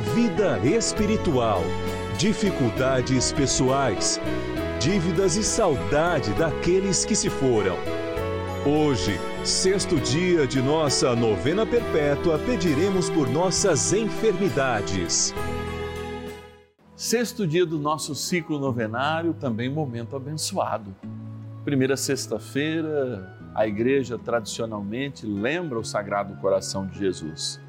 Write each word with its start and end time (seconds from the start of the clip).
vida 0.00 0.58
espiritual, 0.64 1.62
dificuldades 2.18 3.32
pessoais, 3.32 4.18
dívidas 4.80 5.36
e 5.36 5.44
saudade 5.44 6.32
daqueles 6.34 7.04
que 7.04 7.14
se 7.14 7.28
foram. 7.28 7.76
Hoje, 8.66 9.18
sexto 9.44 9.96
dia 10.00 10.46
de 10.46 10.60
nossa 10.62 11.14
novena 11.14 11.66
perpétua, 11.66 12.38
pediremos 12.38 13.10
por 13.10 13.28
nossas 13.28 13.92
enfermidades. 13.92 15.34
Sexto 16.96 17.46
dia 17.46 17.66
do 17.66 17.78
nosso 17.78 18.14
ciclo 18.14 18.58
novenário, 18.58 19.34
também 19.34 19.70
momento 19.70 20.16
abençoado. 20.16 20.94
Primeira 21.64 21.96
sexta-feira, 21.96 23.36
a 23.54 23.66
igreja 23.66 24.18
tradicionalmente 24.18 25.26
lembra 25.26 25.78
o 25.78 25.84
Sagrado 25.84 26.34
Coração 26.36 26.86
de 26.86 26.98
Jesus. 26.98 27.60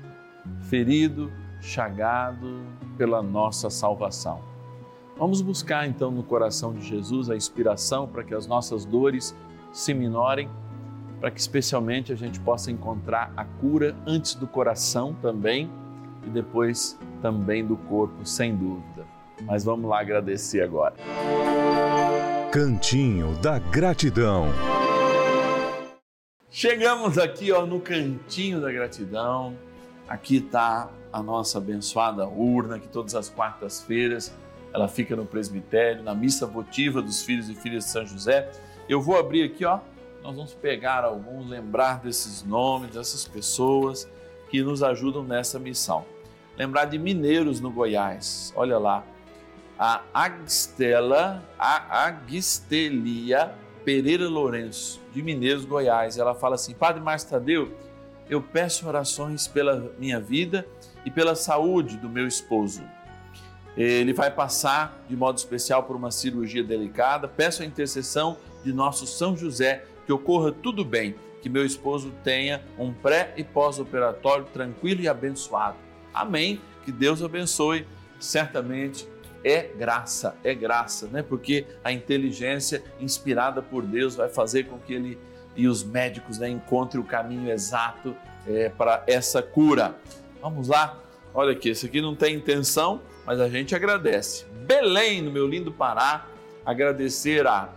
Ferido, 0.61 1.31
chagado 1.61 2.65
pela 2.97 3.21
nossa 3.21 3.69
salvação. 3.69 4.41
Vamos 5.17 5.41
buscar 5.41 5.87
então 5.87 6.09
no 6.09 6.23
coração 6.23 6.73
de 6.73 6.85
Jesus 6.85 7.29
a 7.29 7.35
inspiração 7.35 8.07
para 8.07 8.23
que 8.23 8.33
as 8.33 8.47
nossas 8.47 8.85
dores 8.85 9.35
se 9.71 9.93
minorem, 9.93 10.49
para 11.19 11.29
que 11.29 11.39
especialmente 11.39 12.11
a 12.11 12.15
gente 12.15 12.39
possa 12.39 12.71
encontrar 12.71 13.31
a 13.37 13.45
cura 13.45 13.95
antes 14.07 14.33
do 14.33 14.47
coração 14.47 15.15
também 15.21 15.69
e 16.25 16.29
depois 16.29 16.97
também 17.21 17.65
do 17.65 17.77
corpo, 17.77 18.25
sem 18.25 18.55
dúvida. 18.55 19.05
Mas 19.43 19.63
vamos 19.63 19.89
lá 19.89 20.01
agradecer 20.01 20.61
agora. 20.61 20.95
Cantinho 22.51 23.35
da 23.37 23.59
Gratidão. 23.59 24.47
Chegamos 26.49 27.17
aqui 27.17 27.51
ó, 27.51 27.65
no 27.65 27.79
Cantinho 27.79 28.59
da 28.59 28.71
Gratidão. 28.71 29.55
Aqui 30.07 30.37
está 30.37 30.89
a 31.11 31.21
nossa 31.21 31.57
abençoada 31.57 32.27
urna, 32.27 32.79
que 32.79 32.87
todas 32.87 33.15
as 33.15 33.29
quartas-feiras 33.29 34.33
ela 34.73 34.87
fica 34.87 35.15
no 35.15 35.25
presbitério, 35.25 36.01
na 36.01 36.15
missa 36.15 36.45
votiva 36.45 37.01
dos 37.01 37.23
filhos 37.23 37.49
e 37.49 37.55
filhas 37.55 37.85
de 37.85 37.89
São 37.89 38.05
José. 38.05 38.49
Eu 38.87 39.01
vou 39.01 39.19
abrir 39.19 39.43
aqui, 39.43 39.65
ó, 39.65 39.79
nós 40.23 40.35
vamos 40.35 40.53
pegar 40.53 41.03
alguns, 41.03 41.49
lembrar 41.49 41.99
desses 41.99 42.43
nomes, 42.43 42.91
dessas 42.91 43.27
pessoas 43.27 44.07
que 44.49 44.61
nos 44.61 44.81
ajudam 44.81 45.23
nessa 45.23 45.59
missão. 45.59 46.05
Lembrar 46.57 46.85
de 46.85 46.97
mineiros 46.97 47.59
no 47.59 47.71
Goiás, 47.71 48.53
olha 48.55 48.77
lá, 48.77 49.03
a 49.77 50.01
Agstela, 50.13 51.43
a 51.57 52.05
Agistelia 52.05 53.55
Pereira 53.83 54.29
Lourenço, 54.29 55.01
de 55.11 55.21
Mineiros, 55.21 55.65
Goiás. 55.65 56.17
Ela 56.17 56.35
fala 56.35 56.55
assim: 56.55 56.73
Padre 56.73 57.01
Márcio 57.01 57.29
Tadeu, 57.29 57.71
eu 58.31 58.41
peço 58.41 58.87
orações 58.87 59.45
pela 59.45 59.91
minha 59.99 60.17
vida 60.17 60.65
e 61.05 61.11
pela 61.11 61.35
saúde 61.35 61.97
do 61.97 62.07
meu 62.07 62.25
esposo. 62.25 62.81
Ele 63.75 64.13
vai 64.13 64.31
passar 64.31 65.03
de 65.09 65.17
modo 65.17 65.37
especial 65.37 65.83
por 65.83 65.97
uma 65.97 66.11
cirurgia 66.11 66.63
delicada. 66.63 67.27
Peço 67.27 67.61
a 67.61 67.65
intercessão 67.65 68.37
de 68.63 68.71
nosso 68.71 69.05
São 69.05 69.35
José 69.35 69.83
que 70.05 70.13
ocorra 70.13 70.49
tudo 70.49 70.85
bem, 70.85 71.13
que 71.41 71.49
meu 71.49 71.65
esposo 71.65 72.13
tenha 72.23 72.63
um 72.79 72.93
pré 72.93 73.33
e 73.35 73.43
pós-operatório 73.43 74.45
tranquilo 74.45 75.01
e 75.01 75.09
abençoado. 75.09 75.77
Amém. 76.13 76.61
Que 76.85 76.91
Deus 76.91 77.21
abençoe. 77.21 77.85
Certamente 78.17 79.05
é 79.43 79.63
graça, 79.63 80.37
é 80.41 80.55
graça, 80.55 81.07
né? 81.07 81.21
Porque 81.21 81.65
a 81.83 81.91
inteligência 81.91 82.81
inspirada 82.97 83.61
por 83.61 83.83
Deus 83.83 84.15
vai 84.15 84.29
fazer 84.29 84.67
com 84.67 84.77
que 84.77 84.93
ele 84.93 85.19
e 85.55 85.67
os 85.67 85.83
médicos 85.83 86.37
né, 86.37 86.49
encontrem 86.49 87.01
o 87.01 87.05
caminho 87.05 87.51
exato 87.51 88.15
é, 88.47 88.69
para 88.69 89.03
essa 89.07 89.41
cura. 89.41 89.95
Vamos 90.41 90.67
lá? 90.67 90.97
Olha 91.33 91.51
aqui, 91.51 91.69
esse 91.69 91.85
aqui 91.85 92.01
não 92.01 92.15
tem 92.15 92.35
intenção, 92.35 93.01
mas 93.25 93.39
a 93.39 93.49
gente 93.49 93.75
agradece. 93.75 94.45
Belém, 94.65 95.21
no 95.21 95.31
meu 95.31 95.47
lindo 95.47 95.71
Pará, 95.71 96.25
agradecer 96.65 97.45
a 97.47 97.69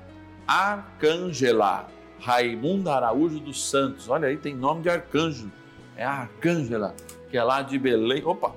Arcângela 0.46 1.88
Raimunda 2.20 2.94
Araújo 2.94 3.38
dos 3.38 3.68
Santos. 3.68 4.08
Olha 4.08 4.28
aí, 4.28 4.36
tem 4.36 4.54
nome 4.54 4.82
de 4.82 4.88
arcanjo. 4.88 5.50
É 5.96 6.04
a 6.04 6.10
Arcângela, 6.10 6.94
que 7.30 7.36
é 7.36 7.44
lá 7.44 7.62
de 7.62 7.78
Belém. 7.78 8.24
Opa! 8.24 8.54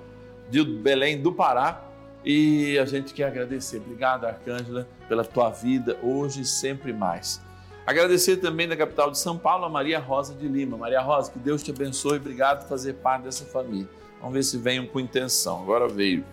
De 0.49 0.63
Belém 0.63 1.21
do 1.21 1.31
Pará. 1.31 1.83
E 2.23 2.77
a 2.79 2.85
gente 2.85 3.13
quer 3.13 3.25
agradecer. 3.25 3.77
Obrigado, 3.77 4.25
Arcângela, 4.25 4.87
pela 5.07 5.23
tua 5.23 5.49
vida 5.49 5.97
hoje 6.01 6.41
e 6.41 6.45
sempre 6.45 6.91
mais. 6.91 7.41
Agradecer 7.87 8.37
também 8.37 8.67
da 8.67 8.75
capital 8.75 9.09
de 9.09 9.17
São 9.17 9.37
Paulo 9.37 9.63
a 9.63 9.69
Maria 9.69 9.97
Rosa 9.97 10.35
de 10.35 10.45
Lima. 10.47 10.75
Maria 10.77 11.01
Rosa, 11.01 11.31
que 11.31 11.39
Deus 11.39 11.63
te 11.63 11.71
abençoe. 11.71 12.17
Obrigado 12.17 12.63
por 12.63 12.67
fazer 12.67 12.95
parte 12.95 13.23
dessa 13.23 13.45
família. 13.45 13.87
Vamos 14.19 14.33
ver 14.33 14.43
se 14.43 14.57
venham 14.57 14.85
com 14.85 14.99
intenção. 14.99 15.61
Agora 15.61 15.87
veio. 15.87 16.25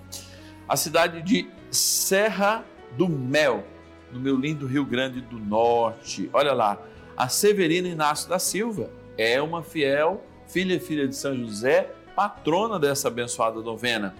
A 0.69 0.76
cidade 0.76 1.22
de 1.22 1.48
Serra 1.70 2.65
do 2.97 3.09
Mel, 3.09 3.65
no 4.10 4.19
meu 4.19 4.37
lindo 4.37 4.66
Rio 4.66 4.84
Grande 4.84 5.20
do 5.20 5.38
Norte. 5.38 6.28
Olha 6.32 6.53
lá, 6.53 6.76
a 7.16 7.28
Severina 7.28 7.86
Inácio 7.86 8.28
da 8.28 8.41
Silva 8.41 8.91
é 9.16 9.41
uma 9.41 9.62
fiel 9.62 10.21
filha 10.47 10.75
e 10.75 10.81
filha 10.81 11.09
de 11.09 11.16
São 11.16 11.36
José, 11.36 11.91
patrona 12.15 12.78
dessa 12.78 13.09
abençoada 13.09 13.60
novena. 13.60 14.15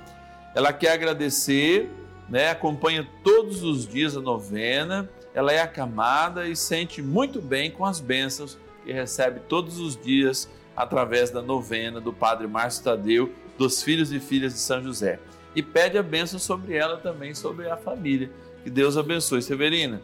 Ela 0.55 0.73
quer 0.73 0.93
agradecer, 0.93 1.91
né, 2.29 2.51
acompanha 2.51 3.07
todos 3.23 3.63
os 3.63 3.87
dias 3.87 4.17
a 4.17 4.21
novena, 4.21 5.09
ela 5.35 5.53
é 5.53 5.61
acamada 5.61 6.47
e 6.47 6.55
sente 6.55 7.03
muito 7.03 7.43
bem 7.43 7.71
com 7.71 7.85
as 7.85 7.99
bênçãos 7.99 8.57
que 8.85 8.93
recebe 8.93 9.41
todos 9.49 9.81
os 9.81 9.97
dias 9.97 10.49
através 10.77 11.31
da 11.31 11.43
novena 11.43 12.01
do 12.01 12.13
Padre 12.13 12.47
Márcio 12.47 12.85
Tadeu 12.85 13.33
dos 13.59 13.83
filhos 13.83 14.13
e 14.13 14.21
filhas 14.21 14.53
de 14.53 14.61
São 14.61 14.83
José. 14.83 15.19
E 15.55 15.63
pede 15.63 15.99
a 15.99 16.03
bênção 16.03 16.39
sobre 16.39 16.75
ela 16.77 16.97
também, 16.97 17.35
sobre 17.35 17.69
a 17.69 17.77
família. 17.77 18.31
Que 18.63 18.71
Deus 18.71 18.97
abençoe. 18.97 19.43
Severina, 19.43 20.01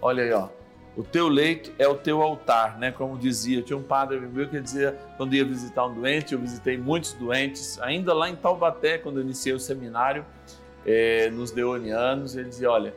olha 0.00 0.22
aí, 0.22 0.32
ó. 0.32 0.48
O 0.96 1.02
teu 1.02 1.26
leito 1.26 1.72
é 1.78 1.88
o 1.88 1.94
teu 1.94 2.20
altar, 2.20 2.78
né? 2.78 2.92
Como 2.92 3.16
dizia, 3.16 3.62
tinha 3.62 3.76
um 3.76 3.82
padre 3.82 4.20
meu 4.20 4.46
que 4.48 4.60
dizia, 4.60 4.98
quando 5.16 5.34
ia 5.34 5.44
visitar 5.44 5.86
um 5.86 5.94
doente, 5.94 6.34
eu 6.34 6.38
visitei 6.38 6.76
muitos 6.76 7.14
doentes, 7.14 7.80
ainda 7.80 8.12
lá 8.12 8.28
em 8.28 8.36
Taubaté, 8.36 8.98
quando 8.98 9.18
eu 9.18 9.22
iniciei 9.22 9.54
o 9.54 9.58
seminário, 9.58 10.24
é, 10.84 11.30
nos 11.30 11.50
Deonianos, 11.50 12.36
ele 12.36 12.50
dizia: 12.50 12.70
olha, 12.70 12.94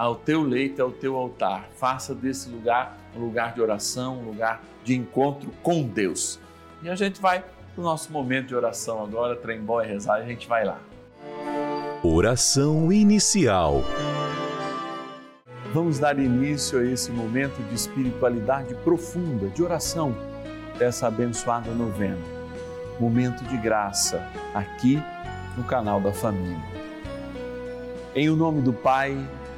ao 0.00 0.14
teu 0.14 0.42
leito 0.42 0.80
é 0.80 0.84
o 0.84 0.90
teu 0.90 1.14
altar, 1.14 1.68
faça 1.76 2.14
desse 2.14 2.48
lugar 2.48 2.96
um 3.14 3.20
lugar 3.20 3.52
de 3.52 3.60
oração, 3.60 4.20
um 4.20 4.24
lugar 4.24 4.62
de 4.82 4.96
encontro 4.96 5.50
com 5.62 5.82
Deus. 5.82 6.40
E 6.82 6.88
a 6.88 6.94
gente 6.94 7.20
vai 7.20 7.44
o 7.76 7.82
nosso 7.82 8.10
momento 8.10 8.46
de 8.46 8.54
oração 8.54 9.04
agora, 9.04 9.36
trem 9.36 9.60
bom 9.60 9.78
é 9.78 9.86
rezar, 9.86 10.14
a 10.14 10.22
gente 10.22 10.48
vai 10.48 10.64
lá. 10.64 10.78
Oração 12.02 12.90
inicial. 12.90 13.82
Vamos 15.74 15.98
dar 15.98 16.18
início 16.18 16.78
a 16.78 16.84
esse 16.84 17.10
momento 17.10 17.62
de 17.68 17.74
espiritualidade 17.74 18.74
profunda, 18.76 19.48
de 19.48 19.62
oração 19.62 20.16
dessa 20.78 21.08
abençoada 21.08 21.70
novena. 21.72 22.16
momento 22.98 23.44
de 23.44 23.56
graça 23.58 24.26
aqui 24.54 24.98
no 25.58 25.64
canal 25.64 26.00
da 26.00 26.12
família. 26.12 26.64
Em 28.14 28.30
o 28.30 28.36
nome 28.36 28.62
do 28.62 28.72
Pai 28.72 29.14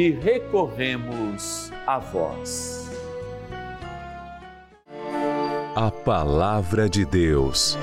que 0.00 0.12
recorremos 0.12 1.70
a 1.86 1.98
vós. 1.98 2.90
A 5.76 5.90
Palavra 5.90 6.88
de 6.88 7.04
Deus. 7.04 7.76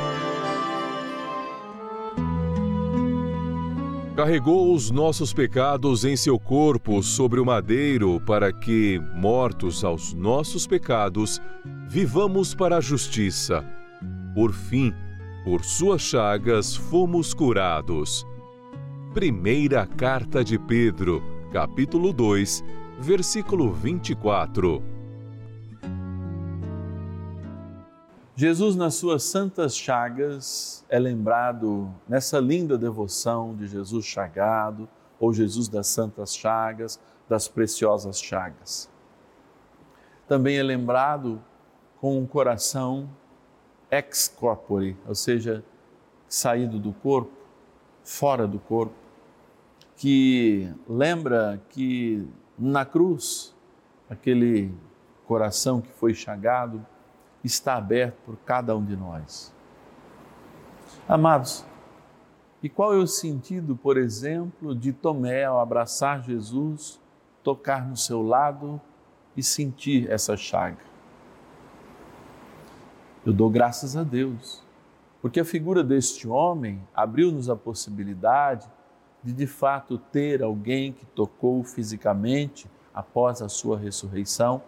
carregou 4.15 4.73
os 4.73 4.89
nossos 4.89 5.31
pecados 5.31 6.03
em 6.03 6.17
seu 6.17 6.39
corpo 6.39 7.03
sobre 7.03 7.39
o 7.39 7.45
madeiro, 7.45 8.19
para 8.25 8.51
que, 8.51 8.99
mortos 9.13 9.83
aos 9.83 10.11
nossos 10.11 10.65
pecados, 10.65 11.39
vivamos 11.87 12.55
para 12.55 12.77
a 12.77 12.81
justiça. 12.81 13.63
Por 14.33 14.53
fim, 14.53 14.91
por 15.45 15.63
suas 15.63 16.01
chagas 16.01 16.75
fomos 16.75 17.31
curados. 17.31 18.25
Primeira 19.13 19.85
Carta 19.85 20.43
de 20.43 20.57
Pedro, 20.57 21.36
capítulo 21.51 22.11
2, 22.11 22.63
versículo 22.99 23.71
24. 23.71 24.83
Jesus, 28.35 28.75
nas 28.75 28.95
suas 28.95 29.23
santas 29.23 29.75
chagas, 29.75 30.85
é 30.89 30.99
lembrado 30.99 31.89
nessa 32.07 32.39
linda 32.39 32.77
devoção 32.77 33.55
de 33.55 33.65
Jesus 33.65 34.05
chagado, 34.05 34.89
ou 35.19 35.33
Jesus 35.33 35.67
das 35.69 35.87
santas 35.87 36.35
chagas, 36.35 36.99
das 37.29 37.47
preciosas 37.47 38.21
chagas. 38.21 38.89
Também 40.27 40.57
é 40.57 40.63
lembrado 40.63 41.41
com 41.99 42.19
um 42.19 42.27
coração 42.27 43.09
ex 43.89 44.27
corpore, 44.27 44.97
ou 45.07 45.15
seja, 45.15 45.63
saído 46.27 46.77
do 46.77 46.91
corpo, 46.91 47.31
fora 48.03 48.45
do 48.45 48.59
corpo, 48.59 49.06
que 49.97 50.71
lembra 50.87 51.59
que 51.69 52.25
na 52.57 52.85
cruz, 52.85 53.55
aquele 54.07 54.71
coração 55.25 55.81
que 55.81 55.91
foi 55.91 56.13
chagado, 56.13 56.85
está 57.43 57.75
aberto 57.75 58.17
por 58.23 58.37
cada 58.37 58.77
um 58.77 58.85
de 58.85 58.95
nós. 58.95 59.53
Amados, 61.07 61.65
e 62.61 62.69
qual 62.69 62.93
é 62.93 62.97
o 62.97 63.07
sentido, 63.07 63.75
por 63.75 63.97
exemplo, 63.97 64.75
de 64.75 64.93
Tomé 64.93 65.45
ao 65.45 65.59
abraçar 65.59 66.23
Jesus, 66.23 67.01
tocar 67.43 67.87
no 67.87 67.97
seu 67.97 68.21
lado 68.21 68.79
e 69.35 69.41
sentir 69.41 70.09
essa 70.11 70.37
chaga? 70.37 70.85
Eu 73.25 73.33
dou 73.33 73.49
graças 73.49 73.97
a 73.97 74.03
Deus, 74.03 74.63
porque 75.21 75.39
a 75.39 75.45
figura 75.45 75.83
deste 75.83 76.27
homem 76.27 76.87
abriu-nos 76.93 77.49
a 77.49 77.55
possibilidade 77.55 78.69
de 79.27 79.33
de 79.33 79.45
fato 79.45 79.97
ter 79.97 80.41
alguém 80.41 80.93
que 80.93 81.05
tocou 81.05 81.61
fisicamente 81.61 82.65
após 82.93 83.41
a 83.41 83.49
sua 83.49 83.77
ressurreição 83.77 84.61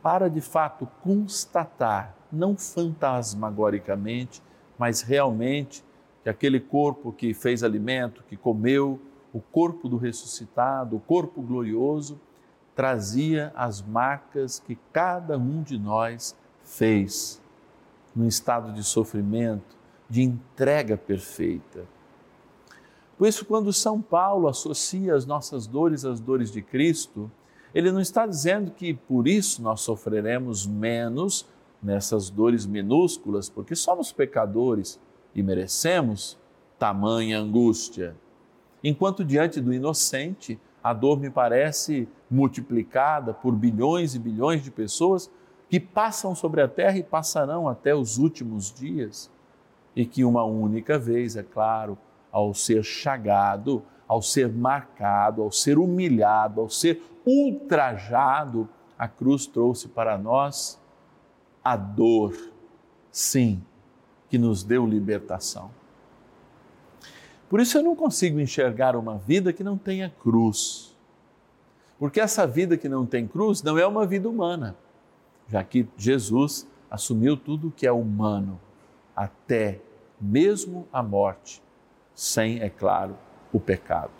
para 0.00 0.30
de 0.30 0.40
fato 0.40 0.86
constatar, 1.02 2.14
não 2.30 2.56
fantasmagoricamente, 2.56 4.40
mas 4.78 5.02
realmente, 5.02 5.84
que 6.22 6.28
aquele 6.28 6.60
corpo 6.60 7.12
que 7.12 7.34
fez 7.34 7.64
alimento, 7.64 8.22
que 8.28 8.36
comeu, 8.36 9.00
o 9.32 9.40
corpo 9.40 9.88
do 9.88 9.96
ressuscitado, 9.96 10.94
o 10.94 11.00
corpo 11.00 11.42
glorioso, 11.42 12.20
trazia 12.76 13.52
as 13.56 13.82
marcas 13.82 14.60
que 14.60 14.78
cada 14.92 15.36
um 15.36 15.60
de 15.60 15.76
nós 15.76 16.36
fez 16.62 17.42
num 18.14 18.28
estado 18.28 18.72
de 18.72 18.84
sofrimento, 18.84 19.76
de 20.08 20.22
entrega 20.22 20.96
perfeita. 20.96 21.84
Por 23.22 23.28
isso, 23.28 23.44
quando 23.44 23.72
São 23.72 24.02
Paulo 24.02 24.48
associa 24.48 25.14
as 25.14 25.24
nossas 25.24 25.64
dores 25.64 26.04
às 26.04 26.18
dores 26.18 26.50
de 26.50 26.60
Cristo, 26.60 27.30
ele 27.72 27.92
não 27.92 28.00
está 28.00 28.26
dizendo 28.26 28.72
que 28.72 28.92
por 28.92 29.28
isso 29.28 29.62
nós 29.62 29.80
sofreremos 29.80 30.66
menos 30.66 31.46
nessas 31.80 32.28
dores 32.28 32.66
minúsculas, 32.66 33.48
porque 33.48 33.76
somos 33.76 34.10
pecadores 34.10 34.98
e 35.36 35.40
merecemos 35.40 36.36
tamanha 36.80 37.38
angústia. 37.38 38.16
Enquanto 38.82 39.24
diante 39.24 39.60
do 39.60 39.72
inocente, 39.72 40.58
a 40.82 40.92
dor 40.92 41.20
me 41.20 41.30
parece 41.30 42.08
multiplicada 42.28 43.32
por 43.32 43.54
bilhões 43.54 44.16
e 44.16 44.18
bilhões 44.18 44.64
de 44.64 44.70
pessoas 44.72 45.30
que 45.70 45.78
passam 45.78 46.34
sobre 46.34 46.60
a 46.60 46.66
terra 46.66 46.98
e 46.98 47.04
passarão 47.04 47.68
até 47.68 47.94
os 47.94 48.18
últimos 48.18 48.74
dias, 48.74 49.30
e 49.94 50.04
que 50.04 50.24
uma 50.24 50.42
única 50.42 50.98
vez, 50.98 51.36
é 51.36 51.44
claro, 51.44 51.96
ao 52.32 52.54
ser 52.54 52.82
chagado, 52.82 53.84
ao 54.08 54.22
ser 54.22 54.50
marcado, 54.50 55.42
ao 55.42 55.52
ser 55.52 55.78
humilhado, 55.78 56.60
ao 56.60 56.70
ser 56.70 57.02
ultrajado, 57.24 58.68
a 58.98 59.06
cruz 59.06 59.46
trouxe 59.46 59.88
para 59.88 60.16
nós 60.18 60.80
a 61.62 61.76
dor, 61.76 62.34
sim, 63.10 63.62
que 64.28 64.38
nos 64.38 64.64
deu 64.64 64.86
libertação. 64.86 65.70
Por 67.48 67.60
isso 67.60 67.76
eu 67.76 67.82
não 67.82 67.94
consigo 67.94 68.40
enxergar 68.40 68.96
uma 68.96 69.18
vida 69.18 69.52
que 69.52 69.62
não 69.62 69.76
tenha 69.76 70.08
cruz. 70.08 70.96
Porque 71.98 72.20
essa 72.20 72.46
vida 72.46 72.76
que 72.76 72.88
não 72.88 73.04
tem 73.04 73.28
cruz 73.28 73.62
não 73.62 73.78
é 73.78 73.86
uma 73.86 74.06
vida 74.06 74.28
humana, 74.28 74.74
já 75.48 75.62
que 75.62 75.86
Jesus 75.96 76.66
assumiu 76.90 77.36
tudo 77.36 77.70
que 77.70 77.86
é 77.86 77.92
humano, 77.92 78.58
até 79.14 79.80
mesmo 80.20 80.88
a 80.92 81.02
morte, 81.02 81.62
sem, 82.22 82.60
é 82.60 82.70
claro, 82.70 83.18
o 83.52 83.58
pecado. 83.58 84.12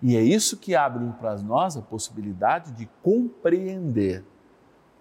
E 0.00 0.16
é 0.16 0.22
isso 0.22 0.56
que 0.56 0.76
abre 0.76 1.04
para 1.18 1.36
nós 1.38 1.76
a 1.76 1.82
possibilidade 1.82 2.70
de 2.70 2.88
compreender 3.02 4.24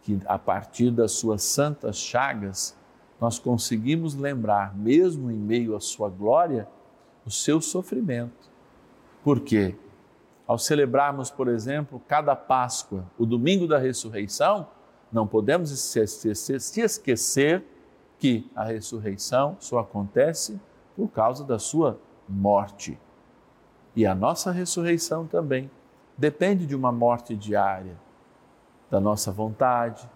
que 0.02 0.20
a 0.26 0.40
partir 0.40 0.90
das 0.90 1.12
suas 1.12 1.44
santas 1.44 1.98
chagas 1.98 2.76
nós 3.20 3.38
conseguimos 3.38 4.16
lembrar, 4.16 4.76
mesmo 4.76 5.30
em 5.30 5.38
meio 5.38 5.76
à 5.76 5.80
sua 5.80 6.10
glória, 6.10 6.68
o 7.28 7.30
seu 7.30 7.62
sofrimento. 7.62 8.50
Por 9.24 9.42
quê? 9.42 9.76
Ao 10.48 10.58
celebrarmos, 10.58 11.30
por 11.30 11.48
exemplo, 11.48 12.02
cada 12.08 12.36
Páscoa, 12.36 13.06
o 13.20 13.26
domingo 13.26 13.68
da 13.68 13.78
ressurreição, 13.78 14.68
não 15.12 15.28
podemos 15.28 15.70
se 15.70 16.82
esquecer 16.82 17.64
que 18.18 18.50
a 18.56 18.64
ressurreição 18.64 19.58
só 19.60 19.78
acontece 19.78 20.60
por 21.02 21.10
causa 21.10 21.44
da 21.44 21.58
sua 21.58 22.00
morte. 22.30 22.96
E 23.96 24.06
a 24.06 24.14
nossa 24.14 24.52
ressurreição 24.52 25.26
também 25.26 25.68
depende 26.16 26.68
de 26.68 26.76
uma 26.76 26.92
morte 26.92 27.36
diária, 27.36 27.98
da 28.88 29.00
nossa 29.00 29.32
vontade, 29.32 30.08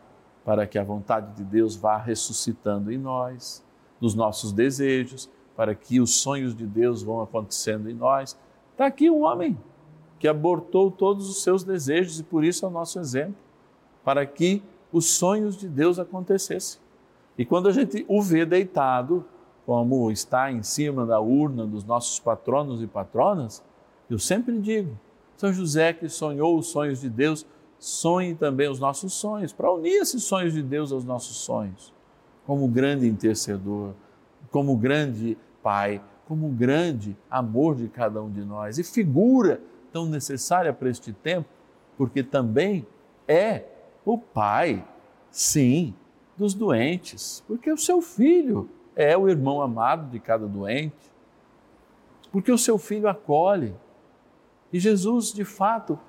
para 0.45 0.67
que 0.67 0.77
a 0.77 0.83
vontade 0.83 1.33
de 1.33 1.43
Deus 1.43 1.75
vá 1.75 1.97
ressuscitando 1.97 2.91
em 2.91 2.99
nós, 2.99 3.65
nos 3.99 4.13
nossos 4.13 4.53
desejos, 4.53 5.27
para 5.55 5.73
que 5.73 5.99
os 5.99 6.21
sonhos 6.21 6.55
de 6.55 6.67
Deus 6.67 7.01
vão 7.01 7.19
acontecendo 7.19 7.89
em 7.89 7.95
nós. 7.95 8.37
Está 8.71 8.85
aqui 8.85 9.09
um 9.09 9.23
homem 9.23 9.57
que 10.19 10.27
abortou 10.27 10.91
todos 10.91 11.27
os 11.27 11.41
seus 11.41 11.63
desejos 11.63 12.19
e 12.19 12.23
por 12.23 12.43
isso 12.43 12.63
é 12.63 12.67
o 12.67 12.71
nosso 12.71 12.99
exemplo, 12.99 13.37
para 14.03 14.23
que 14.23 14.61
os 14.93 15.07
sonhos 15.07 15.57
de 15.57 15.67
Deus 15.67 15.97
acontecessem. 15.97 16.79
E 17.39 17.43
quando 17.43 17.69
a 17.69 17.71
gente 17.71 18.05
o 18.07 18.21
vê 18.21 18.45
deitado, 18.45 19.25
como 19.65 20.11
está 20.11 20.51
em 20.51 20.61
cima 20.61 21.05
da 21.05 21.19
urna 21.19 21.65
dos 21.65 21.83
nossos 21.83 22.19
patronos 22.19 22.81
e 22.81 22.87
patronas, 22.87 23.63
eu 24.09 24.19
sempre 24.19 24.59
digo: 24.59 24.97
São 25.35 25.51
José 25.51 25.93
que 25.93 26.07
sonhou 26.07 26.57
os 26.57 26.67
sonhos 26.67 27.01
de 27.01 27.09
Deus, 27.09 27.45
sonhe 27.79 28.35
também 28.35 28.69
os 28.69 28.79
nossos 28.79 29.13
sonhos, 29.13 29.51
para 29.51 29.71
unir 29.71 30.01
esses 30.01 30.23
sonhos 30.23 30.53
de 30.53 30.61
Deus 30.61 30.91
aos 30.91 31.03
nossos 31.03 31.37
sonhos, 31.37 31.93
como 32.45 32.67
grande 32.67 33.07
intercedor, 33.07 33.93
como 34.51 34.75
grande 34.77 35.37
Pai, 35.63 35.99
como 36.27 36.47
grande 36.49 37.17
amor 37.29 37.75
de 37.75 37.87
cada 37.87 38.21
um 38.21 38.31
de 38.31 38.45
nós 38.45 38.77
e 38.77 38.83
figura 38.83 39.59
tão 39.91 40.05
necessária 40.05 40.71
para 40.71 40.89
este 40.89 41.11
tempo, 41.11 41.49
porque 41.97 42.21
também 42.21 42.85
é 43.27 43.63
o 44.05 44.15
Pai, 44.15 44.85
sim, 45.31 45.93
dos 46.37 46.53
doentes, 46.53 47.43
porque 47.47 47.71
o 47.71 47.77
seu 47.77 48.01
filho 48.01 48.69
é 48.95 49.17
o 49.17 49.27
irmão 49.27 49.61
amado 49.61 50.09
de 50.09 50.19
cada 50.19 50.47
doente, 50.47 51.11
porque 52.31 52.51
o 52.51 52.57
seu 52.57 52.77
filho 52.77 53.07
acolhe. 53.07 53.75
E 54.71 54.79
Jesus, 54.79 55.31
de 55.33 55.45
fato, 55.45 55.99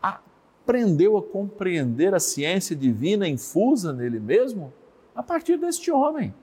aprendeu 0.00 1.16
a 1.16 1.22
compreender 1.22 2.14
a 2.14 2.20
ciência 2.20 2.74
divina 2.74 3.28
infusa 3.28 3.92
nele 3.92 4.20
mesmo 4.20 4.72
a 5.14 5.22
partir 5.22 5.56
deste 5.56 5.90
homem, 5.90 6.34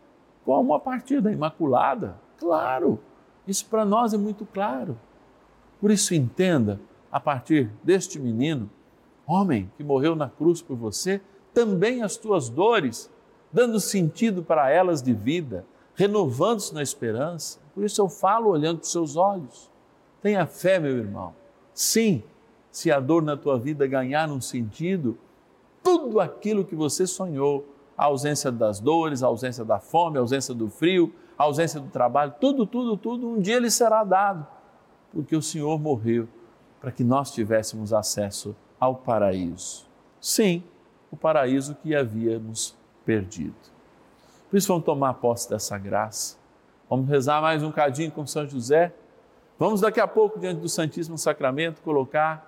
como 0.46 0.74
a 0.74 0.80
partir 0.80 1.22
da 1.22 1.32
Imaculada. 1.32 2.20
Claro, 2.38 3.00
isso 3.48 3.66
para 3.66 3.86
nós 3.86 4.14
é 4.14 4.18
muito 4.18 4.46
claro. 4.46 4.98
Por 5.80 5.92
isso, 5.92 6.14
entenda, 6.14 6.80
a 7.12 7.20
partir 7.20 7.72
deste 7.84 8.20
menino, 8.20 8.70
homem 9.26 9.72
que 9.78 9.84
morreu 9.84 10.16
na 10.16 10.30
cruz 10.30 10.62
por 10.62 10.76
você, 10.76 11.22
também 11.54 12.02
as 12.02 12.18
tuas 12.18 12.50
dores, 12.50 13.12
dando 13.52 13.80
sentido 13.80 14.44
para 14.44 14.70
elas 14.70 15.02
de 15.02 15.14
vida, 15.14 15.66
renovando-se 15.98 16.74
na 16.74 16.84
esperança. 16.84 17.60
Por 17.74 17.84
isso 17.84 18.00
eu 18.00 18.08
falo 18.08 18.52
olhando 18.52 18.78
para 18.78 18.86
os 18.86 18.92
seus 18.92 19.18
olhos. 19.18 19.70
Tenha 20.22 20.46
fé, 20.46 20.80
meu 20.80 20.96
irmão. 20.96 21.34
Sim, 21.74 22.24
se 22.72 22.92
a 22.92 23.00
dor 23.00 23.24
na 23.24 23.36
tua 23.36 23.58
vida 23.58 23.86
ganhar 23.88 24.30
um 24.30 24.40
sentido, 24.40 25.18
tudo 25.84 26.20
aquilo 26.20 26.64
que 26.64 26.76
você 26.76 27.08
sonhou, 27.08 27.66
a 27.98 28.06
ausência 28.06 28.52
das 28.52 28.80
dores, 28.80 29.24
a 29.24 29.28
ausência 29.28 29.66
da 29.66 29.80
fome, 29.80 30.18
a 30.18 30.22
ausência 30.22 30.54
do 30.54 30.70
frio, 30.70 31.12
a 31.36 31.44
ausência 31.44 31.80
do 31.80 31.90
trabalho, 31.90 32.36
tudo, 32.40 32.68
tudo, 32.68 32.96
tudo, 32.96 33.28
um 33.28 33.42
dia 33.42 33.60
lhe 33.60 33.72
será 33.72 34.04
dado, 34.04 34.46
porque 35.12 35.36
o 35.36 35.42
Senhor 35.42 35.80
morreu 35.80 36.28
para 36.80 36.92
que 36.92 37.04
nós 37.04 37.32
tivéssemos 37.32 37.92
acesso 37.92 38.56
ao 38.80 38.96
paraíso. 38.96 39.88
Sim, 40.22 40.64
o 41.12 41.18
paraíso 41.18 41.74
que 41.82 41.96
havíamos 41.96 42.76
perdido. 43.04 43.77
Por 44.50 44.56
isso, 44.58 44.68
vamos 44.70 44.86
tomar 44.86 45.16
posse 45.16 45.50
dessa 45.50 45.78
graça. 45.78 46.38
Vamos 46.90 47.10
rezar 47.10 47.42
mais 47.42 47.64
um 47.64 47.72
cadinho 47.72 48.12
com 48.12 48.26
São 48.26 48.48
José. 48.48 48.94
Vamos 49.60 49.82
daqui 49.82 50.00
a 50.00 50.08
pouco, 50.08 50.40
diante 50.40 50.62
do 50.62 50.70
Santíssimo 50.70 51.18
Sacramento, 51.18 51.82
colocar 51.82 52.46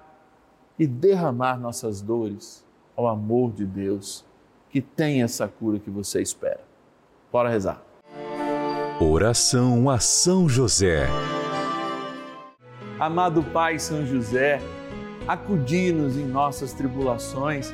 e 0.77 0.87
derramar 0.87 1.59
nossas 1.59 2.01
dores 2.01 2.65
ao 2.95 3.05
amor 3.07 3.51
de 3.51 3.65
Deus, 3.65 4.23
que 4.69 4.81
tem 4.81 5.23
essa 5.23 5.47
cura 5.47 5.77
que 5.77 5.89
você 5.89 6.21
espera. 6.21 6.61
Bora 7.31 7.49
rezar. 7.49 7.81
Oração 9.01 9.89
a 9.89 9.99
São 9.99 10.47
José. 10.47 11.07
Amado 12.97 13.43
Pai 13.43 13.77
São 13.77 14.05
José, 14.05 14.61
acudi-nos 15.27 16.17
em 16.17 16.25
nossas 16.25 16.71
tribulações 16.71 17.73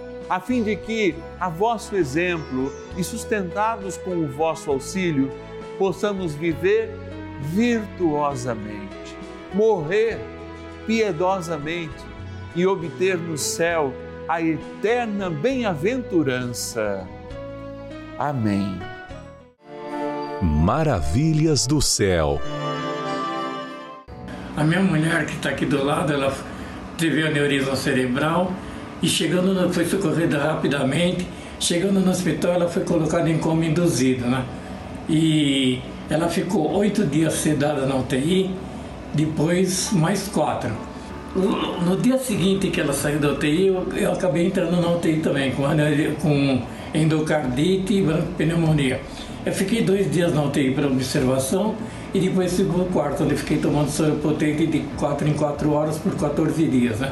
a 0.31 0.39
fim 0.39 0.63
de 0.63 0.77
que, 0.77 1.13
a 1.37 1.49
vosso 1.49 1.93
exemplo 1.93 2.71
e 2.95 3.03
sustentados 3.03 3.97
com 3.97 4.11
o 4.11 4.27
vosso 4.29 4.71
auxílio, 4.71 5.29
possamos 5.77 6.33
viver 6.33 6.89
virtuosamente, 7.41 9.17
morrer 9.53 10.17
piedosamente 10.87 12.05
e 12.55 12.65
obter 12.65 13.17
no 13.17 13.37
céu 13.37 13.93
a 14.25 14.41
eterna 14.41 15.29
bem-aventurança. 15.29 17.05
Amém. 18.17 18.79
Maravilhas 20.41 21.67
do 21.67 21.81
céu. 21.81 22.39
A 24.55 24.63
minha 24.63 24.79
mulher 24.79 25.25
que 25.25 25.33
está 25.33 25.49
aqui 25.49 25.65
do 25.65 25.83
lado, 25.83 26.13
ela 26.13 26.33
teve 26.97 27.27
aneurisma 27.27 27.75
cerebral 27.75 28.49
e 29.01 29.07
chegando, 29.07 29.53
no, 29.53 29.73
foi 29.73 29.85
socorrida 29.85 30.37
rapidamente. 30.37 31.25
Chegando 31.59 31.99
no 31.99 32.09
hospital, 32.09 32.53
ela 32.53 32.67
foi 32.67 32.83
colocada 32.83 33.29
em 33.29 33.37
coma 33.37 33.65
induzido, 33.65 34.25
né? 34.25 34.43
E 35.09 35.79
ela 36.09 36.27
ficou 36.27 36.71
oito 36.73 37.05
dias 37.05 37.33
sedada 37.35 37.85
na 37.85 37.95
UTI, 37.95 38.51
depois 39.13 39.91
mais 39.91 40.27
quatro. 40.27 40.71
no 41.35 41.97
dia 41.97 42.17
seguinte 42.17 42.69
que 42.69 42.81
ela 42.81 42.93
saiu 42.93 43.19
da 43.19 43.31
UTI, 43.31 43.67
eu, 43.67 43.87
eu 43.95 44.11
acabei 44.11 44.47
entrando 44.47 44.81
na 44.81 44.89
UTI 44.89 45.17
também, 45.17 45.51
com, 45.51 45.63
com 46.21 46.61
endocardite 46.93 47.93
e 47.93 48.05
pneumonia. 48.37 49.01
Eu 49.45 49.53
fiquei 49.53 49.83
dois 49.83 50.11
dias 50.11 50.33
na 50.33 50.43
UTI 50.43 50.71
para 50.71 50.87
observação 50.87 51.75
e 52.13 52.19
depois 52.19 52.55
fui 52.55 52.65
quarto, 52.91 53.23
onde 53.23 53.35
fiquei 53.35 53.57
tomando 53.57 53.89
soro 53.89 54.15
potente 54.17 54.67
de 54.67 54.79
4 54.97 55.27
em 55.27 55.33
4 55.33 55.71
horas 55.71 55.97
por 55.97 56.15
14 56.15 56.65
dias. 56.65 56.99
Né? 56.99 57.11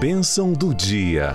Bênção 0.00 0.52
do 0.52 0.72
dia. 0.72 1.34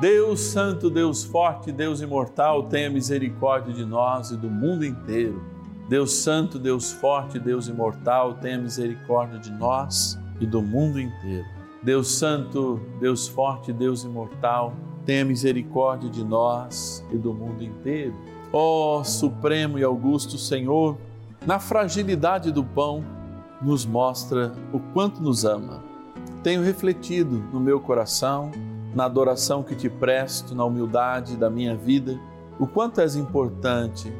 Deus 0.00 0.40
Santo, 0.40 0.88
Deus 0.88 1.24
Forte, 1.24 1.70
Deus 1.70 2.00
Imortal, 2.00 2.62
tenha 2.62 2.88
misericórdia 2.88 3.74
de 3.74 3.84
nós 3.84 4.30
e 4.30 4.38
do 4.38 4.48
mundo 4.48 4.82
inteiro. 4.82 5.42
Deus 5.90 6.14
Santo, 6.14 6.58
Deus 6.58 6.90
Forte, 6.90 7.38
Deus 7.38 7.68
Imortal, 7.68 8.32
tenha 8.32 8.56
misericórdia 8.56 9.38
de 9.38 9.52
nós 9.52 10.18
e 10.40 10.46
do 10.46 10.62
mundo 10.62 10.98
inteiro. 10.98 11.44
Deus 11.82 12.12
Santo, 12.12 12.80
Deus 12.98 13.28
Forte, 13.28 13.74
Deus 13.74 14.04
Imortal, 14.04 14.72
tenha 15.04 15.22
misericórdia 15.22 16.08
de 16.08 16.24
nós 16.24 17.04
e 17.12 17.18
do 17.18 17.34
mundo 17.34 17.62
inteiro. 17.62 18.14
Ó 18.50 19.00
oh, 19.00 19.04
Supremo 19.04 19.78
e 19.78 19.84
Augusto 19.84 20.38
Senhor, 20.38 20.96
na 21.46 21.58
fragilidade 21.58 22.50
do 22.50 22.64
pão, 22.64 23.04
nos 23.64 23.86
mostra 23.86 24.52
o 24.72 24.78
quanto 24.78 25.22
nos 25.22 25.44
ama. 25.44 25.82
Tenho 26.42 26.62
refletido 26.62 27.42
no 27.52 27.58
meu 27.58 27.80
coração, 27.80 28.50
na 28.94 29.06
adoração 29.06 29.62
que 29.62 29.74
te 29.74 29.88
presto, 29.88 30.54
na 30.54 30.64
humildade 30.64 31.36
da 31.36 31.48
minha 31.48 31.74
vida, 31.74 32.20
o 32.58 32.66
quanto 32.66 33.00
és 33.00 33.16
importante 33.16 34.12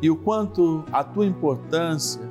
e 0.00 0.08
o 0.08 0.16
quanto 0.16 0.84
a 0.92 1.02
tua 1.02 1.26
importância, 1.26 2.22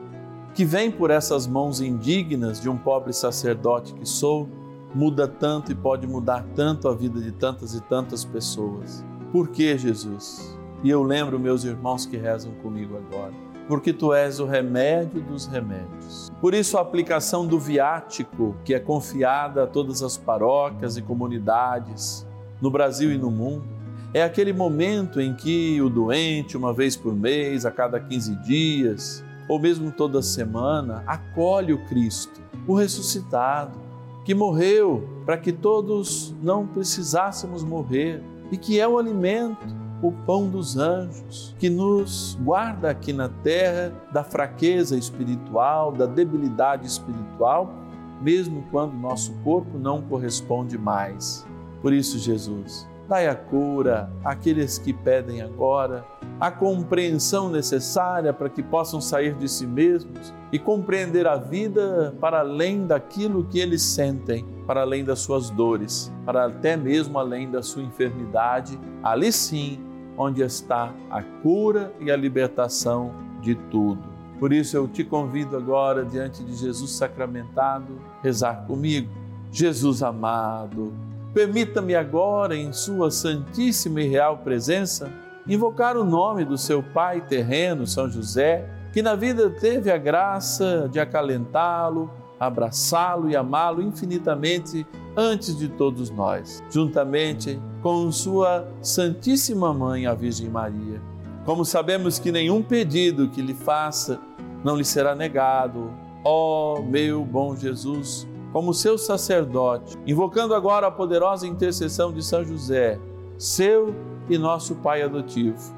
que 0.54 0.64
vem 0.64 0.90
por 0.90 1.12
essas 1.12 1.46
mãos 1.46 1.82
indignas 1.82 2.62
de 2.62 2.70
um 2.70 2.78
pobre 2.78 3.12
sacerdote 3.12 3.94
que 3.94 4.08
sou, 4.08 4.48
muda 4.94 5.28
tanto 5.28 5.72
e 5.72 5.76
pode 5.76 6.08
mudar 6.08 6.46
tanto 6.56 6.88
a 6.88 6.96
vida 6.96 7.20
de 7.20 7.34
tantas 7.34 7.76
e 7.76 7.82
tantas 7.82 8.24
pessoas. 8.24 9.04
Por 9.34 9.50
que, 9.50 9.78
Jesus? 9.78 10.58
E 10.82 10.90
eu 10.90 11.04
lembro 11.04 11.38
meus 11.38 11.66
irmãos 11.66 12.06
que 12.06 12.16
rezam 12.16 12.54
comigo 12.64 12.96
agora 12.96 13.45
porque 13.68 13.92
tu 13.92 14.14
és 14.14 14.40
o 14.40 14.46
remédio 14.46 15.22
dos 15.22 15.46
remédios. 15.48 16.32
Por 16.40 16.54
isso, 16.54 16.78
a 16.78 16.82
aplicação 16.82 17.46
do 17.46 17.60
viático, 17.60 18.56
que 18.64 18.74
é 18.74 18.80
confiada 18.80 19.64
a 19.64 19.68
todas 19.68 20.04
as 20.04 20.18
paróquias 20.18 20.98
e 20.98 21.02
comunidades 21.02 22.26
no 22.62 22.70
Brasil 22.70 23.12
e 23.12 23.18
no 23.18 23.32
mundo, 23.32 23.66
é 24.14 24.24
aquele 24.24 24.54
momento 24.54 25.20
em 25.20 25.34
que 25.34 25.82
o 25.82 25.90
doente, 25.90 26.56
uma 26.56 26.72
vez 26.72 26.96
por 26.96 27.14
mês, 27.14 27.66
a 27.66 27.72
cada 27.72 28.00
15 28.00 28.36
dias, 28.38 29.24
ou 29.50 29.60
mesmo 29.60 29.92
toda 29.92 30.22
semana, 30.22 31.04
acolhe 31.06 31.74
o 31.74 31.86
Cristo, 31.86 32.42
o 32.68 32.74
ressuscitado, 32.74 33.78
que 34.24 34.34
morreu 34.34 35.08
para 35.26 35.38
que 35.38 35.52
todos 35.52 36.34
não 36.42 36.66
precisássemos 36.66 37.64
morrer 37.64 38.24
e 38.52 38.58
que 38.58 38.80
é 38.80 38.88
o 38.88 38.98
alimento 38.98 39.85
o 40.02 40.12
pão 40.12 40.50
dos 40.50 40.78
anjos, 40.78 41.56
que 41.58 41.70
nos 41.70 42.38
guarda 42.42 42.90
aqui 42.90 43.14
na 43.14 43.30
terra 43.30 43.92
da 44.12 44.24
fraqueza 44.24 44.98
espiritual, 44.98 45.92
da 45.92 46.06
debilidade 46.06 46.86
espiritual, 46.86 47.74
mesmo 48.22 48.64
quando 48.72 48.94
nosso 48.94 49.34
corpo 49.44 49.78
não 49.78 50.02
corresponde 50.02 50.78
mais. 50.78 51.46
Por 51.82 51.94
isso, 51.94 52.18
Jesus, 52.18 52.88
dai 53.08 53.28
a 53.28 53.36
cura 53.36 54.12
àqueles 54.24 54.78
que 54.78 54.94
pedem 54.94 55.42
agora, 55.42 56.06
a 56.40 56.52
compreensão 56.52 57.50
necessária 57.50 58.34
para 58.34 58.50
que 58.50 58.62
possam 58.62 59.00
sair 59.00 59.36
de 59.36 59.48
si 59.48 59.66
mesmos 59.66 60.34
e 60.52 60.60
compreender 60.60 61.28
a 61.28 61.38
vida 61.38 62.16
para 62.20 62.40
além 62.40 62.86
daquilo 62.86 63.46
que 63.46 63.60
eles 63.60 63.82
sentem, 63.82 64.46
para 64.66 64.82
além 64.82 65.04
das 65.04 65.20
suas 65.20 65.50
dores, 65.50 66.12
para 66.26 66.46
até 66.46 66.76
mesmo 66.76 67.18
além 67.20 67.50
da 67.50 67.62
sua 67.62 67.84
enfermidade. 67.84 68.80
Ali 69.04 69.32
sim 69.32 69.80
onde 70.18 70.42
está 70.42 70.94
a 71.10 71.22
cura 71.22 71.94
e 72.00 72.12
a 72.12 72.16
libertação 72.16 73.14
de 73.42 73.56
tudo. 73.56 74.04
Por 74.40 74.52
isso 74.52 74.76
eu 74.76 74.88
te 74.88 75.04
convido 75.04 75.56
agora, 75.56 76.04
diante 76.04 76.44
de 76.44 76.56
Jesus 76.56 76.92
sacramentado, 76.92 78.00
rezar 78.22 78.66
comigo. 78.68 79.10
Jesus 79.52 80.04
amado, 80.04 80.94
permita-me 81.34 81.96
agora, 81.96 82.56
em 82.56 82.74
Sua 82.74 83.10
Santíssima 83.10 84.02
e 84.02 84.08
Real 84.08 84.40
Presença, 84.40 85.10
invocar 85.48 85.96
o 85.96 86.04
nome 86.04 86.44
do 86.44 86.58
seu 86.58 86.84
Pai 86.84 87.22
terreno, 87.22 87.88
São 87.88 88.10
José, 88.10 88.70
que 88.92 89.02
na 89.02 89.16
vida 89.16 89.50
teve 89.50 89.92
a 89.92 89.98
graça 89.98 90.90
de 90.92 91.00
acalentá-lo, 91.00 92.10
abraçá-lo 92.40 93.30
e 93.30 93.36
amá-lo 93.36 93.82
infinitamente 93.82 94.86
antes 95.16 95.58
de 95.58 95.70
todos 95.70 96.10
nós, 96.10 96.64
juntamente 96.70 97.60
com 97.82 98.12
Sua 98.12 98.68
Santíssima 98.82 99.74
Mãe, 99.74 100.06
a 100.06 100.14
Virgem 100.14 100.50
Maria. 100.50 101.02
Como 101.46 101.64
sabemos 101.64 102.20
que 102.20 102.32
nenhum 102.32 102.62
pedido 102.62 103.30
que 103.30 103.42
lhe 103.42 103.54
faça 103.54 104.20
não 104.64 104.76
lhe 104.76 104.84
será 104.84 105.16
negado, 105.16 105.92
ó 106.24 106.82
meu 106.82 107.24
bom 107.24 107.56
Jesus, 107.56 108.28
como 108.52 108.74
seu 108.74 108.98
sacerdote, 108.98 109.98
invocando 110.08 110.56
agora 110.56 110.88
a 110.88 110.92
poderosa 110.92 111.46
intercessão 111.46 112.12
de 112.12 112.24
São 112.24 112.44
José, 112.44 113.00
seu 113.38 113.94
e 114.30 114.38
nosso 114.38 114.76
Pai 114.76 115.04
adotivo, 115.04 115.76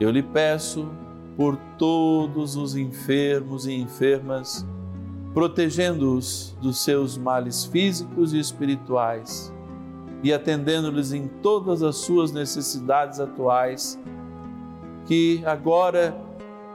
eu 0.00 0.10
lhe 0.10 0.22
peço 0.22 0.88
por 1.36 1.56
todos 1.78 2.56
os 2.56 2.76
enfermos 2.76 3.66
e 3.66 3.74
enfermas 3.74 4.66
protegendo-os 5.34 6.56
dos 6.62 6.78
seus 6.78 7.18
males 7.18 7.64
físicos 7.64 8.32
e 8.32 8.38
espirituais 8.38 9.52
e 10.22 10.32
atendendo-lhes 10.32 11.12
em 11.12 11.28
todas 11.42 11.82
as 11.82 11.96
suas 11.96 12.32
necessidades 12.32 13.20
atuais, 13.20 14.00
que 15.06 15.42
agora 15.44 16.16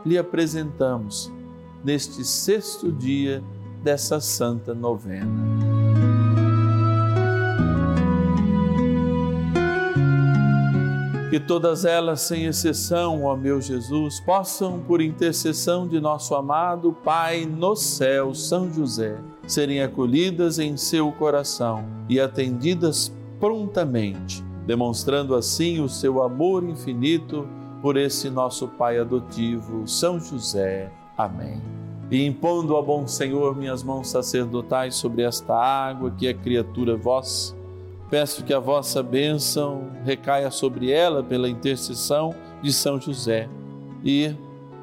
lhe 0.06 0.18
apresentamos 0.18 1.32
neste 1.84 2.24
sexto 2.24 2.92
dia 2.92 3.44
dessa 3.82 4.20
santa 4.20 4.76
novena. 4.76 5.69
Que 11.30 11.40
todas 11.40 11.86
elas, 11.86 12.22
sem 12.22 12.46
exceção, 12.46 13.26
ó 13.26 13.36
meu 13.36 13.62
Jesus, 13.62 14.20
possam, 14.20 14.80
por 14.80 15.00
intercessão 15.00 15.88
de 15.88 16.00
nosso 16.00 16.34
amado 16.34 16.92
Pai 16.92 17.46
no 17.46 17.76
céu, 17.76 18.34
São 18.34 18.74
José, 18.74 19.16
serem 19.48 19.84
acolhidas 19.84 20.58
em 20.58 20.76
seu 20.76 21.12
coração 21.12 21.86
e 22.10 22.20
atendidas 22.20 23.14
prontamente, 23.40 24.44
demonstrando 24.66 25.36
assim 25.36 25.80
o 25.80 25.88
seu 25.88 26.24
amor 26.24 26.64
infinito 26.64 27.48
por 27.80 27.96
esse 27.96 28.28
nosso 28.32 28.68
Pai 28.68 28.98
adotivo, 28.98 29.88
São 29.88 30.20
José. 30.20 30.92
Amém. 31.16 31.62
E 32.10 32.26
impondo 32.26 32.76
ao 32.76 32.84
bom 32.84 33.06
Senhor 33.06 33.56
minhas 33.56 33.84
mãos 33.84 34.10
sacerdotais 34.10 34.96
sobre 34.96 35.22
esta 35.22 35.54
água 35.54 36.10
que 36.10 36.28
é 36.28 36.34
criatura 36.34 36.98
vossa, 36.98 37.56
Peço 38.10 38.44
que 38.44 38.54
a 38.54 38.60
vossa 38.60 39.04
bênção 39.04 39.92
recaia 40.04 40.50
sobre 40.50 40.92
ela 40.92 41.24
pela 41.24 41.48
intercessão 41.48 42.34
de 42.62 42.74
São 42.74 43.00
José 43.00 43.48
e 44.04 44.36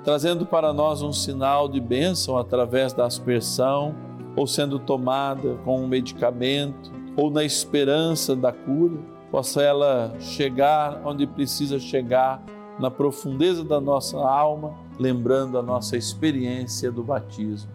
trazendo 0.05 0.47
para 0.47 0.73
nós 0.73 1.03
um 1.03 1.12
sinal 1.12 1.69
de 1.69 1.81
bênção 1.81 2.39
através 2.39 2.93
da 2.93 3.05
aspersão 3.05 3.95
ou 4.37 4.47
sendo 4.47 4.79
tomada 4.79 5.57
com 5.65 5.83
um 5.83 5.89
medicamento 5.89 6.93
ou 7.17 7.31
na 7.31 7.43
esperança 7.43 8.37
da 8.37 8.53
cura, 8.53 8.99
possa 9.31 9.62
ela 9.62 10.15
chegar 10.21 11.01
onde 11.05 11.27
precisa 11.27 11.81
chegar, 11.81 12.41
na 12.79 12.91
profundeza 12.91 13.65
da 13.65 13.81
nossa 13.81 14.19
alma, 14.19 14.75
lembrando 14.99 15.59
a 15.59 15.62
nossa 15.62 15.97
experiência 15.97 16.93
do 16.93 17.03
batismo. 17.03 17.71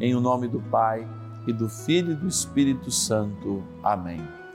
Em 0.00 0.14
o 0.14 0.20
nome 0.20 0.48
do 0.48 0.60
Pai 0.60 1.06
e 1.46 1.52
do 1.52 1.68
Filho 1.68 2.12
e 2.12 2.16
do 2.16 2.26
Espírito 2.26 2.90
Santo. 2.90 3.62
Amém. 3.82 4.35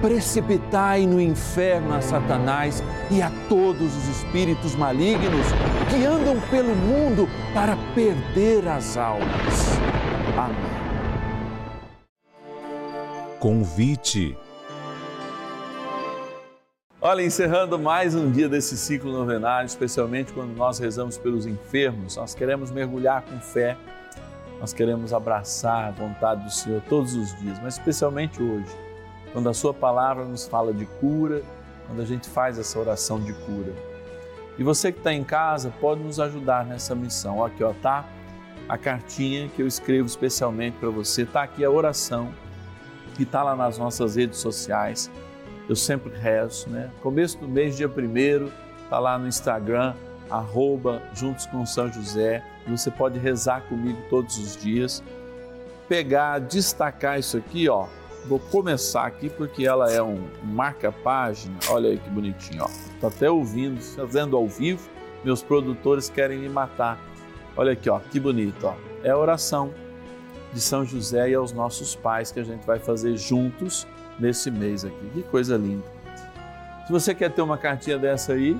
precipitai 0.00 1.06
no 1.06 1.20
inferno 1.20 1.94
a 1.94 2.00
Satanás 2.00 2.82
e 3.10 3.20
a 3.20 3.30
todos 3.48 3.96
os 3.96 4.08
espíritos 4.08 4.74
malignos 4.74 5.46
que 5.90 6.04
andam 6.04 6.40
pelo 6.50 6.74
mundo 6.74 7.28
para 7.52 7.76
perder 7.94 8.66
as 8.68 8.96
almas. 8.96 9.78
Amém. 10.36 10.78
Convite. 13.38 14.36
Olha, 17.00 17.22
encerrando 17.22 17.78
mais 17.78 18.16
um 18.16 18.28
dia 18.30 18.48
desse 18.48 18.76
ciclo 18.76 19.12
novenário, 19.12 19.66
especialmente 19.66 20.32
quando 20.32 20.56
nós 20.56 20.80
rezamos 20.80 21.16
pelos 21.16 21.46
enfermos, 21.46 22.16
nós 22.16 22.34
queremos 22.34 22.72
mergulhar 22.72 23.22
com 23.22 23.38
fé, 23.38 23.76
nós 24.60 24.72
queremos 24.72 25.12
abraçar 25.12 25.88
a 25.88 25.90
vontade 25.92 26.42
do 26.42 26.50
Senhor 26.50 26.82
todos 26.88 27.14
os 27.14 27.38
dias, 27.38 27.60
mas 27.62 27.74
especialmente 27.74 28.42
hoje, 28.42 28.87
quando 29.32 29.48
a 29.48 29.54
Sua 29.54 29.74
palavra 29.74 30.24
nos 30.24 30.46
fala 30.46 30.72
de 30.72 30.86
cura, 30.86 31.42
quando 31.86 32.02
a 32.02 32.04
gente 32.04 32.28
faz 32.28 32.58
essa 32.58 32.78
oração 32.78 33.20
de 33.20 33.32
cura. 33.32 33.72
E 34.58 34.62
você 34.62 34.90
que 34.90 34.98
está 34.98 35.12
em 35.12 35.24
casa 35.24 35.72
pode 35.80 36.02
nos 36.02 36.18
ajudar 36.18 36.66
nessa 36.66 36.94
missão. 36.94 37.44
Aqui, 37.44 37.62
ó, 37.62 37.72
tá 37.72 38.04
a 38.68 38.76
cartinha 38.76 39.48
que 39.48 39.62
eu 39.62 39.66
escrevo 39.66 40.06
especialmente 40.06 40.76
para 40.78 40.90
você, 40.90 41.24
tá 41.24 41.42
aqui 41.42 41.64
a 41.64 41.70
oração 41.70 42.28
que 43.16 43.22
está 43.22 43.42
lá 43.42 43.56
nas 43.56 43.78
nossas 43.78 44.16
redes 44.16 44.38
sociais. 44.38 45.10
Eu 45.68 45.76
sempre 45.76 46.16
rezo, 46.16 46.68
né? 46.68 46.90
Começo 47.02 47.38
do 47.38 47.48
mês, 47.48 47.76
dia 47.76 47.88
primeiro, 47.88 48.52
tá 48.88 48.98
lá 48.98 49.18
no 49.18 49.26
Instagram, 49.26 49.94
arroba 50.30 51.02
Juntos 51.14 51.46
com 51.46 51.64
São 51.64 51.90
José. 51.92 52.42
Você 52.66 52.90
pode 52.90 53.18
rezar 53.18 53.62
comigo 53.62 53.98
todos 54.10 54.38
os 54.38 54.56
dias. 54.56 55.02
Pegar, 55.88 56.38
destacar 56.38 57.18
isso 57.18 57.36
aqui, 57.36 57.68
ó. 57.68 57.86
Vou 58.26 58.38
começar 58.38 59.06
aqui 59.06 59.30
porque 59.30 59.66
ela 59.66 59.90
é 59.90 60.02
um 60.02 60.28
marca-página. 60.42 61.56
Olha 61.68 61.90
aí 61.90 61.98
que 61.98 62.10
bonitinho, 62.10 62.64
ó. 62.64 62.68
Tô 63.00 63.06
até 63.06 63.30
ouvindo, 63.30 63.80
fazendo 63.80 64.36
ao 64.36 64.46
vivo. 64.46 64.88
Meus 65.24 65.42
produtores 65.42 66.08
querem 66.08 66.38
me 66.38 66.48
matar. 66.48 66.98
Olha 67.56 67.72
aqui, 67.72 67.88
ó, 67.88 67.98
que 67.98 68.20
bonito, 68.20 68.66
ó. 68.66 68.74
É 69.02 69.10
a 69.10 69.18
oração 69.18 69.72
de 70.52 70.60
São 70.60 70.84
José 70.84 71.30
e 71.30 71.34
aos 71.34 71.52
nossos 71.52 71.94
pais 71.94 72.30
que 72.30 72.40
a 72.40 72.44
gente 72.44 72.66
vai 72.66 72.78
fazer 72.78 73.16
juntos 73.16 73.86
nesse 74.18 74.50
mês 74.50 74.84
aqui. 74.84 75.10
Que 75.14 75.22
coisa 75.22 75.56
linda. 75.56 75.84
Se 76.86 76.92
você 76.92 77.14
quer 77.14 77.30
ter 77.30 77.42
uma 77.42 77.58
cartinha 77.58 77.98
dessa 77.98 78.32
aí, 78.32 78.58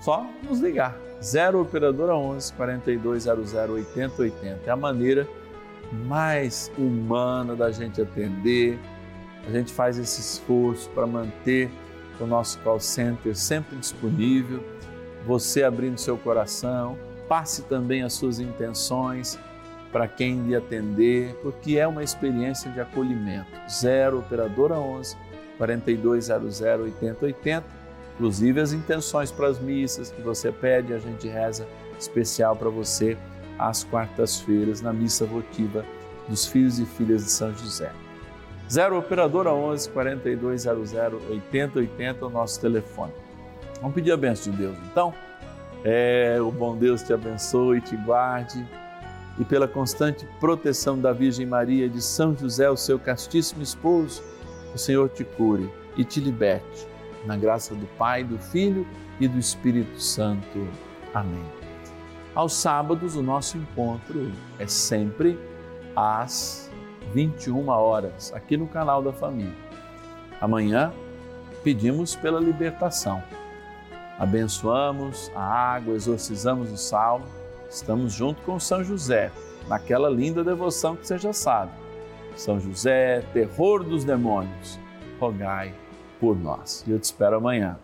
só 0.00 0.26
nos 0.42 0.60
ligar. 0.60 0.96
0 1.22 1.62
operadora 1.62 2.14
11 2.14 2.52
4200 2.52 3.54
8080. 3.54 4.60
É 4.66 4.70
a 4.70 4.76
maneira 4.76 5.26
mais 5.92 6.70
humana 6.76 7.54
da 7.54 7.70
gente 7.70 8.00
atender. 8.00 8.78
A 9.46 9.50
gente 9.50 9.72
faz 9.72 9.98
esse 9.98 10.20
esforço 10.20 10.88
para 10.90 11.06
manter 11.06 11.70
o 12.20 12.26
nosso 12.26 12.58
call 12.60 12.80
center 12.80 13.36
sempre 13.36 13.76
disponível. 13.76 14.62
Você 15.26 15.62
abrindo 15.62 15.98
seu 15.98 16.16
coração, 16.16 16.96
passe 17.28 17.62
também 17.62 18.02
as 18.02 18.12
suas 18.12 18.38
intenções 18.38 19.38
para 19.92 20.06
quem 20.06 20.42
lhe 20.42 20.54
atender, 20.54 21.34
porque 21.42 21.78
é 21.78 21.86
uma 21.86 22.02
experiência 22.02 22.70
de 22.70 22.80
acolhimento. 22.80 23.50
0 23.68 24.18
operadora 24.18 24.74
11 24.74 25.16
4200 25.56 26.60
8080. 26.60 27.64
Inclusive 28.14 28.60
as 28.60 28.72
intenções 28.72 29.30
para 29.30 29.48
as 29.48 29.58
missas 29.58 30.10
que 30.10 30.22
você 30.22 30.50
pede, 30.50 30.92
a 30.92 30.98
gente 30.98 31.28
reza 31.28 31.66
especial 31.98 32.56
para 32.56 32.68
você 32.68 33.16
às 33.58 33.84
quartas-feiras 33.84 34.80
na 34.80 34.92
missa 34.92 35.24
votiva 35.24 35.84
dos 36.28 36.46
filhos 36.46 36.78
e 36.78 36.86
filhas 36.86 37.24
de 37.24 37.30
São 37.30 37.54
José. 37.54 37.92
0 38.70 38.98
operadora 38.98 39.52
11 39.52 39.90
4200 39.90 40.92
8080 40.94 42.24
é 42.24 42.26
o 42.26 42.30
nosso 42.30 42.60
telefone. 42.60 43.12
Vamos 43.80 43.94
pedir 43.94 44.12
a 44.12 44.16
benção 44.16 44.52
de 44.52 44.58
Deus, 44.58 44.76
então. 44.90 45.14
É, 45.84 46.38
o 46.40 46.50
bom 46.50 46.76
Deus 46.76 47.02
te 47.02 47.12
abençoe 47.12 47.80
te 47.80 47.96
guarde 47.96 48.66
e 49.38 49.44
pela 49.44 49.68
constante 49.68 50.26
proteção 50.40 50.98
da 50.98 51.12
Virgem 51.12 51.46
Maria 51.46 51.88
de 51.88 52.02
São 52.02 52.36
José, 52.36 52.68
o 52.68 52.76
seu 52.76 52.98
castíssimo 52.98 53.62
esposo, 53.62 54.22
o 54.74 54.78
Senhor 54.78 55.08
te 55.10 55.24
cure 55.24 55.70
e 55.96 56.04
te 56.04 56.20
liberte. 56.20 56.86
Na 57.24 57.36
graça 57.36 57.74
do 57.74 57.86
Pai, 57.98 58.24
do 58.24 58.38
Filho 58.38 58.86
e 59.20 59.28
do 59.28 59.38
Espírito 59.38 60.00
Santo. 60.00 60.66
Amém. 61.12 61.55
Aos 62.36 62.52
sábados, 62.52 63.16
o 63.16 63.22
nosso 63.22 63.58
encontro 63.58 64.30
é 64.58 64.66
sempre 64.68 65.36
às 65.96 66.70
21 67.12 67.68
horas, 67.68 68.32
aqui 68.32 68.56
no 68.56 68.68
canal 68.68 69.02
da 69.02 69.12
Família. 69.12 69.56
Amanhã, 70.40 70.92
pedimos 71.64 72.14
pela 72.14 72.38
libertação. 72.38 73.20
Abençoamos 74.18 75.32
a 75.34 75.42
água, 75.42 75.94
exorcizamos 75.94 76.70
o 76.70 76.76
salmo 76.76 77.26
Estamos 77.68 78.12
junto 78.12 78.42
com 78.42 78.58
São 78.58 78.82
José, 78.82 79.30
naquela 79.68 80.08
linda 80.08 80.44
devoção 80.44 80.96
que 80.96 81.06
você 81.06 81.18
já 81.18 81.32
sabe. 81.32 81.72
São 82.36 82.60
José, 82.60 83.22
terror 83.32 83.82
dos 83.82 84.04
demônios, 84.04 84.78
rogai 85.18 85.74
por 86.20 86.38
nós. 86.38 86.84
E 86.86 86.92
eu 86.92 86.98
te 86.98 87.04
espero 87.04 87.36
amanhã. 87.36 87.78